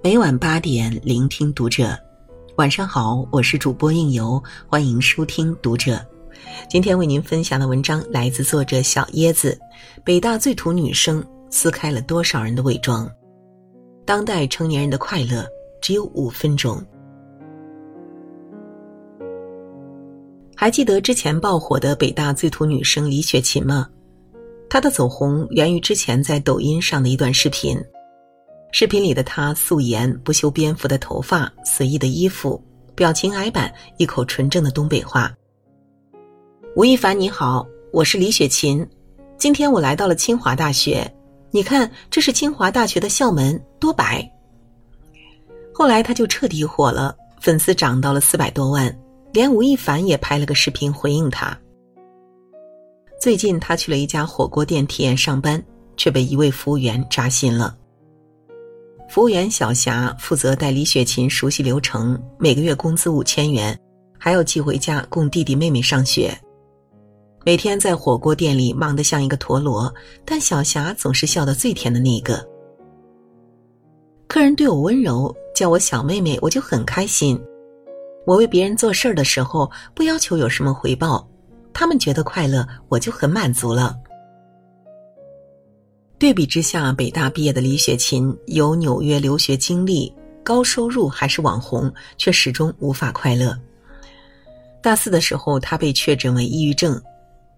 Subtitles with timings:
[0.00, 1.98] 每晚八点，聆听读者。
[2.56, 6.00] 晚上好，我是主播应由，欢迎收听读者。
[6.70, 9.58] 今天为您分享的文章来自作者小椰子。
[10.04, 13.10] 北大最土女生撕开了多少人的伪装？
[14.04, 15.44] 当代成年人的快乐
[15.82, 16.80] 只有五分钟。
[20.54, 23.88] 还记得之前爆火的北大最土女生李雪琴吗？
[24.70, 27.76] 她的走红源于之前在抖音上的一段视频。
[28.70, 32.62] 视频里的她素颜、不修边幅的头发、随意的衣服、
[32.94, 35.34] 表情矮板、一口纯正的东北话。
[36.76, 38.86] 吴亦凡你好，我是李雪琴，
[39.38, 41.10] 今天我来到了清华大学，
[41.50, 44.30] 你看这是清华大学的校门，多白。
[45.72, 48.94] 后来她就彻底火了，粉丝涨到了四百多万，
[49.32, 51.58] 连吴亦凡也拍了个视频回应她。
[53.20, 55.60] 最近他去了一家火锅店体验上班，
[55.96, 57.76] 却被一位服务员扎心了。
[59.08, 63.76] 服务员小霞负责带李雪琴熟悉流程，每个月工资五千元，
[64.18, 66.38] 还要寄回家供弟弟妹妹上学。
[67.42, 69.92] 每天在火锅店里忙得像一个陀螺，
[70.26, 72.46] 但小霞总是笑得最甜的那个。
[74.26, 77.40] 客人对我温柔，叫我小妹妹，我就很开心。
[78.26, 81.26] 我为别人做事儿的时候，不要求有什么回报，
[81.72, 83.96] 他们觉得快乐，我就很满足了。
[86.18, 93.56] 对比之下，北大毕业的李雪琴有纽约留学经历、高收入，还是网红，却始终无法快乐。
[94.82, 97.00] 大四的时候，她被确诊为抑郁症，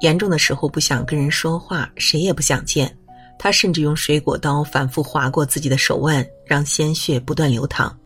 [0.00, 2.92] 严重的时候不想跟人说话，谁也不想见。
[3.38, 7.96] 她甚至用水果刀反复划过自己的手腕，让鲜血不断流淌。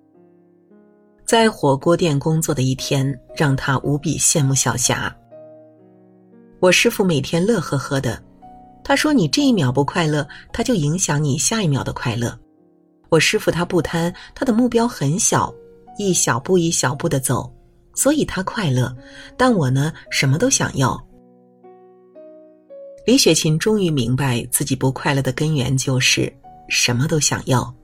[1.24, 5.14] 在火锅店工作的一天，让她无比羡慕小霞。
[6.60, 8.22] 我师傅每天乐呵呵的。
[8.84, 12.38] 他说：“你这一秒不快乐，他就影响你下一秒的快乐。”
[13.10, 15.52] 我师傅他不贪，他的目标很小，
[15.98, 17.52] 一小步一小步的走，
[17.94, 18.94] 所以他快乐。
[19.36, 20.98] 但我呢，什么都想要。
[23.04, 26.32] 李雪琴终于明白自己不快乐的根源就是
[26.68, 27.74] 什么都想要，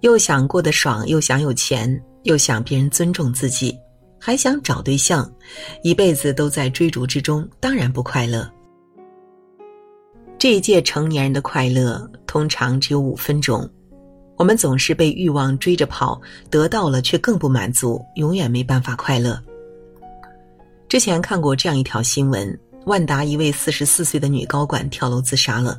[0.00, 3.74] 又想过得爽，又想有钱，又想别人尊重自己，
[4.18, 5.32] 还想找对象，
[5.82, 8.50] 一辈子都在追逐之中，当然不快乐。
[10.38, 13.68] 这一届成年人的快乐通常只有五分钟，
[14.36, 19.42] 我们总是被欲望追着跑，得到了却更不满足，永远没办法快乐。
[20.88, 22.56] 之前看过这样一条新闻：
[22.86, 25.76] 万达一位四十四岁的女高管跳楼自杀了。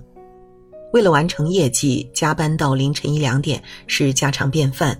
[0.92, 5.00] 为了完成业绩，加班到凌晨一两点是家常便饭，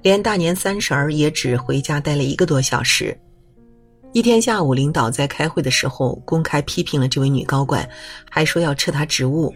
[0.00, 3.18] 连大年三十儿也只回家待了一个多小时。
[4.16, 7.86] 一天下午，领导在开会的时候公开批评了这位女高管，
[8.30, 9.54] 还说要撤她职务。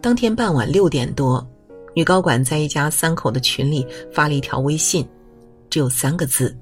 [0.00, 1.48] 当天傍晚六点多，
[1.94, 5.08] 女高管在一家三口的群里发了一条微信，
[5.70, 6.52] 只有三个字：“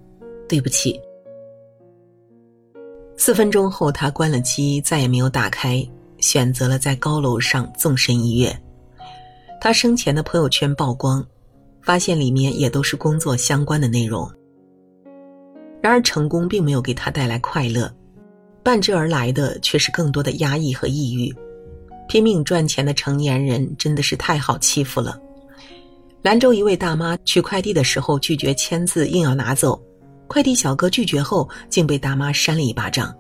[0.47, 1.01] 对不起。”
[3.17, 5.83] 四分钟后，她关了机，再也没有打开，
[6.19, 8.55] 选择了在高楼上纵身一跃。
[9.63, 11.27] 她生前的朋友圈曝光，
[11.81, 14.31] 发现里面也都是工作相关的内容。
[15.81, 17.93] 然而，成功并没有给他带来快乐，
[18.63, 21.35] 伴之而来的却是更多的压抑和抑郁。
[22.09, 25.21] 拼命赚钱的成年人真的是太好欺负了。
[26.23, 29.81] 兰州一位大妈取快递的时候拒绝签字，硬要拿走，
[30.27, 33.15] 快递小哥拒绝后，竟被大妈扇了一巴掌。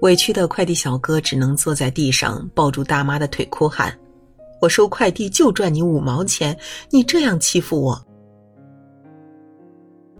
[0.00, 3.96] 委屈的快递小哥只能坐在地上抱住大妈的腿哭喊
[4.60, 6.56] ：“我收快递就赚你五毛钱，
[6.90, 8.02] 你这样欺负我！”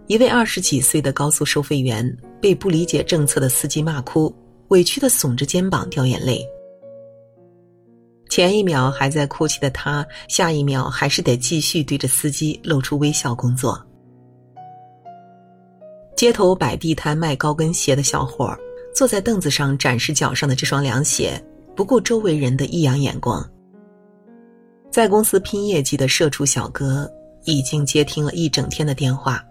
[0.09, 4.33] 一位二十几岁的高速收费员被不理解政策的司机骂哭，
[4.69, 6.47] 委屈的耸着肩膀掉眼泪。
[8.29, 13.85] 前一秒还在哭泣的他，下一秒还是得继续对着司机露出微笑工作。
[16.17, 18.59] 街头摆地摊卖高跟鞋的小伙儿
[18.95, 21.43] 坐在凳子上展示脚上的这双凉鞋，
[21.75, 23.45] 不顾周围人的异样眼光。
[24.91, 27.11] 在公司拼业绩的社畜小哥
[27.45, 29.45] 已经接听了一整天的电话。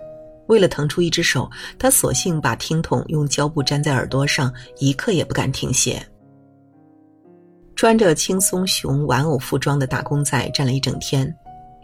[0.47, 6.01] 为了腾出一只手，他索性把听筒用胶布粘在耳朵上，一刻也不敢停歇。
[7.75, 11.35] 穿着轻松熊玩偶服装的打工仔站了一整天，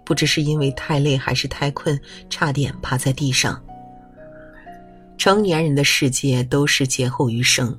[0.06, 2.00] 不知是因为太累还是太困，
[2.30, 3.62] 差点趴在地上。
[5.18, 7.78] 成年人的世界都是劫后余生，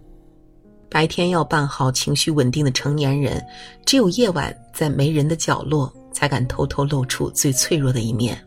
[0.91, 3.43] 白天要办好情绪稳定的成年人，
[3.87, 8.39] 只有夜晚在没人的角落，才敢偷偷露出最脆弱的一面。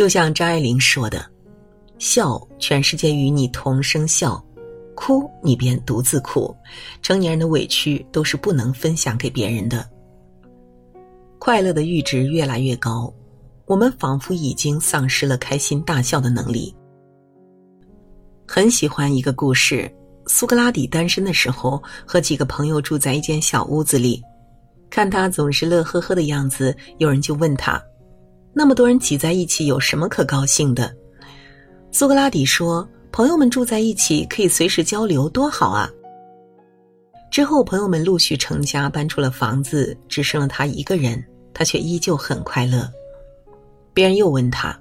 [0.00, 1.22] 就像张爱玲说的
[2.00, 4.42] ：“笑，全世界与你同声笑；
[4.94, 6.56] 哭，你便独自哭。
[7.02, 9.86] 成年人的委屈都是不能分享给别人的。
[11.38, 13.12] 快乐的阈值越来越高，
[13.66, 16.74] 我们仿佛已经丧失了开心大笑的能力。
[18.48, 19.94] 很喜欢一个故事：
[20.26, 24.22] 苏格拉底单身的时候，和几个朋友住在一间小屋子里，
[24.88, 27.78] 看他总是乐呵呵的样子，有人就问他
[28.52, 30.94] ：“那么多人挤在一起，有什么可高兴的？”
[31.92, 35.90] 苏格拉底说：“朋友们住在一起，可以随时交流，多好啊！”
[37.30, 41.24] 之后，朋友们陆续成家，搬出了房子，只剩了他一个人，
[41.54, 42.90] 他却依旧很快乐。
[43.94, 44.76] 别人又问他：“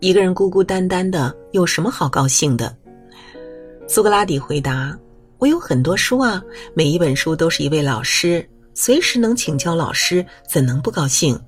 [0.00, 2.74] 一个人孤孤单单的，有什么好高兴的？”
[3.88, 4.98] 苏格拉底回答
[5.38, 6.42] ：“我有很多书啊，
[6.74, 11.38] 每一本书都是一位老师，随时能请教老师，怎能不高兴？”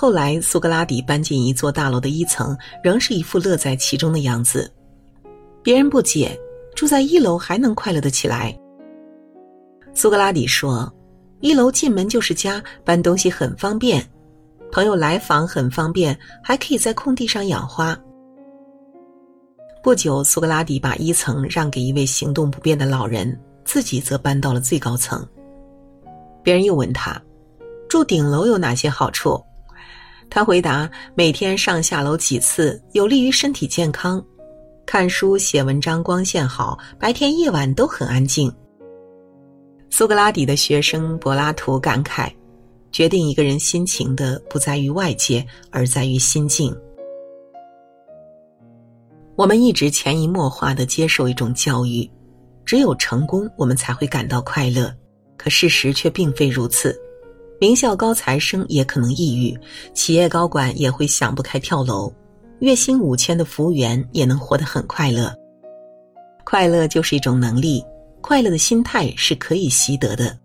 [0.00, 4.72] 后来，苏格拉底搬进一座大楼的一层，仍是一副乐在其中的样子。
[5.60, 6.38] 别人不解，
[6.76, 8.56] 住在一楼还能快乐得起来？
[9.92, 10.88] 苏格拉底说
[11.42, 14.08] ：“一楼进门就是家，搬东西很方便，
[14.70, 17.98] 朋友来访很方便，还可以在空地上养花。”
[19.82, 25.26] 不久，苏格拉底把一层让给一位行动不便的老人，自己则搬到了最高层。
[26.40, 27.20] 别人又问他
[27.90, 29.44] ：“住顶楼有哪些好处？”
[30.30, 34.22] 他回答：“每天上下楼几次，有利于身体健康。
[34.86, 38.52] 看书写文章光线好，白天夜晚都很安静。”
[39.90, 42.30] 苏格拉底的学生柏拉图感慨
[42.92, 46.76] ：“决定一个人心情的，不在于外界，而在于心境。”
[49.34, 52.08] 我们一直潜移默化的接受一种教育：
[52.64, 54.92] 只有成功，我们才会感到快乐。
[55.36, 56.98] 可事实却并非如此。
[57.60, 59.58] 名校高材生也可能抑郁，
[59.92, 62.12] 企业高管也会想不开跳楼，
[62.60, 65.34] 月薪五千的服务员也能活得很快乐。
[66.44, 67.84] 快乐就是一种能力，
[68.20, 70.38] 快乐的心态是可以习得的。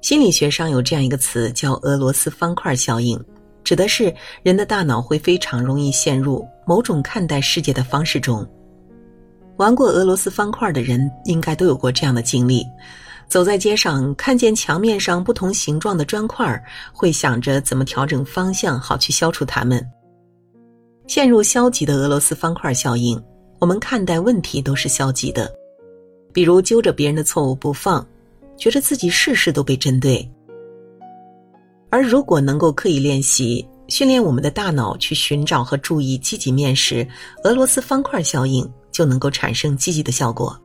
[0.00, 3.18] 心理学上有这样一个词叫“俄罗斯方块效应”，
[3.62, 4.12] 指的是
[4.42, 8.46] 人的大脑会非常容易陷入某种看待世界的方式中。
[9.56, 12.64] 玩过俄罗斯方块的人应该都有过这样的经历。
[13.28, 16.60] 走在街上，看见墙面上不同形状的砖块，
[16.92, 19.86] 会想着怎么调整方向，好去消除它们。
[21.06, 23.22] 陷入消极的俄罗斯方块效应，
[23.58, 25.50] 我们看待问题都是消极的，
[26.32, 28.06] 比如揪着别人的错误不放，
[28.56, 30.26] 觉得自己事事都被针对。
[31.90, 37.06] 而如果能够刻意练习，训练我们的大脑去寻找和注意积极面时，
[37.44, 40.58] 俄罗斯方块效应就能够产生积极的效果。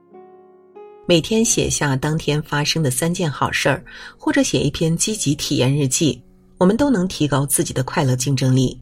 [1.06, 3.84] 每天写下当天发生的三件好事儿，
[4.18, 6.22] 或者写一篇积极体验日记，
[6.58, 8.80] 我们都能提高自己的快乐竞争力。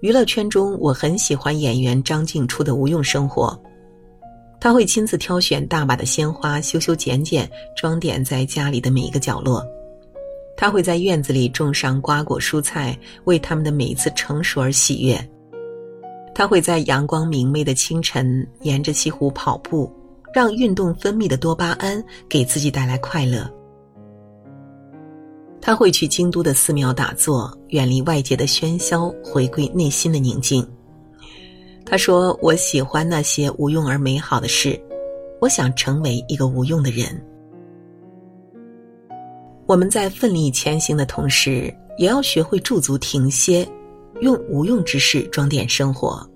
[0.00, 3.58] 娱乐圈中，我很喜欢演员张静初的无用生活。
[4.58, 9.62] 他会亲自挑选大把的鲜花，修修剪剪，装点在家里的每一个角落。
[10.56, 15.30] 他会在院子里种上瓜果蔬菜，为他们的每一次成熟而喜悦。
[16.34, 19.92] 他会在阳光明媚的清晨，沿着西湖跑步。
[20.36, 23.50] 让运动分泌的多巴胺给自己带来快乐。
[25.62, 30.62] 他会去京都的寺庙打坐，远离外界的喧嚣，回归内心的宁静。
[31.86, 34.78] 他说：“我喜欢那些无用而美好的事，
[35.40, 37.18] 我想成为一个无用的人。”
[39.64, 43.66] 我们在奋力前行的同时，也要学会驻足停歇，
[44.20, 46.28] 用无用之事装点生活。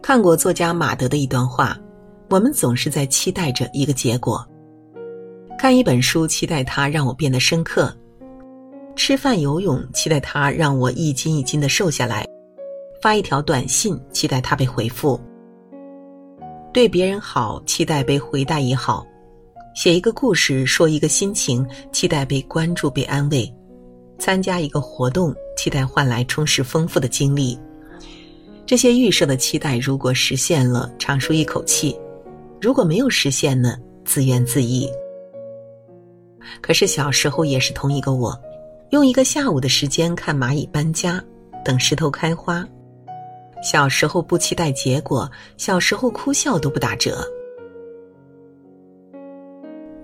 [0.00, 1.76] 看过作家马德的一段话。
[2.30, 4.46] 我们总是在期待着一个结果。
[5.58, 7.92] 看一本书，期待它让我变得深刻；
[8.94, 12.22] 吃饭、游泳，期待它让我一斤一斤的瘦下来；
[13.02, 15.20] 发一条短信，期待它被回复；
[16.72, 19.04] 对别人好，期待被回答也好；
[19.74, 23.52] 写一个故事，说一个心情，期待被关注、被安慰；
[24.20, 27.58] 参加一个活动，期待换来充实丰富的经历。
[28.64, 31.98] 这些预设的期待，如果实现了，长舒一口气。
[32.60, 33.76] 如果没有实现呢？
[34.04, 34.86] 自怨自艾。
[36.60, 38.38] 可是小时候也是同一个我，
[38.90, 41.22] 用一个下午的时间看蚂蚁搬家，
[41.64, 42.66] 等石头开花。
[43.62, 47.24] 小时候不期待结果，小时候哭笑都不打折。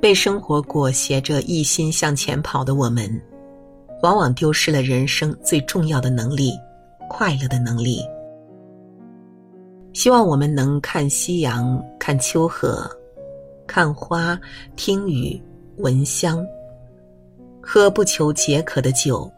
[0.00, 3.10] 被生活裹挟着一心向前跑的我们，
[4.02, 6.52] 往往丢失了人生最重要的能力——
[7.10, 8.00] 快乐的能力。
[9.94, 12.88] 希望我们能看夕阳，看秋荷，
[13.66, 14.40] 看花，
[14.76, 15.42] 听雨，
[15.78, 16.46] 闻香，
[17.60, 19.28] 喝不求解渴的酒，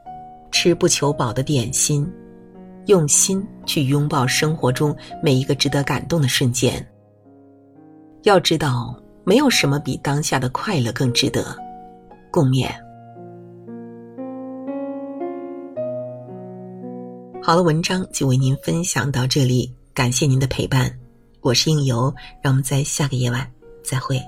[0.52, 2.06] 吃不求饱的点心，
[2.84, 6.87] 用心去拥抱生活中每一个值得感动的瞬间。
[8.25, 8.94] 要知道，
[9.25, 11.56] 没有什么比当下的快乐更值得。
[12.30, 12.68] 共勉。
[17.42, 20.92] 好了，文章就为您分享到这里，感谢您的陪伴，
[21.48, 23.50] 我是应由，让我们在下个夜晚
[23.82, 24.20] 再会。